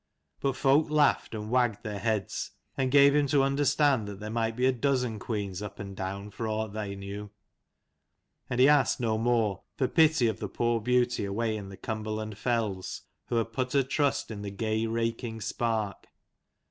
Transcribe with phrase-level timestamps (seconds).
[0.39, 4.55] But folk laughed and wagged their heads, and gave him to understand that there might
[4.55, 7.29] be a dozen queens up and down for aught they knew:
[8.49, 12.09] and he asked no more, for pity of the poor beauty away in the Cumber
[12.09, 16.07] land fells, who had put her trust in the gay raking spark.